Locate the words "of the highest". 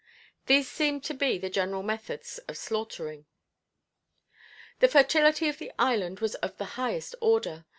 6.33-7.13